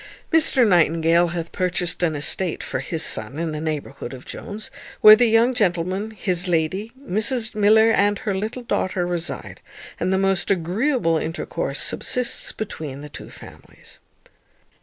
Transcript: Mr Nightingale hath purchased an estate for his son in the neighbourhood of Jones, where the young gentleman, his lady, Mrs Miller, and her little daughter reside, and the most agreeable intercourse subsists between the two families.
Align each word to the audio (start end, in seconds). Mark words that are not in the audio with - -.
Mr 0.33 0.67
Nightingale 0.67 1.27
hath 1.27 1.51
purchased 1.51 2.01
an 2.01 2.15
estate 2.15 2.63
for 2.63 2.79
his 2.79 3.03
son 3.03 3.37
in 3.37 3.51
the 3.51 3.61
neighbourhood 3.61 4.15
of 4.15 4.25
Jones, 4.25 4.71
where 5.01 5.15
the 5.15 5.27
young 5.29 5.53
gentleman, 5.53 6.09
his 6.09 6.47
lady, 6.47 6.91
Mrs 6.99 7.53
Miller, 7.53 7.91
and 7.91 8.17
her 8.17 8.33
little 8.33 8.63
daughter 8.63 9.05
reside, 9.05 9.61
and 9.99 10.11
the 10.11 10.17
most 10.17 10.49
agreeable 10.49 11.17
intercourse 11.19 11.79
subsists 11.79 12.51
between 12.51 13.01
the 13.01 13.09
two 13.09 13.29
families. 13.29 13.99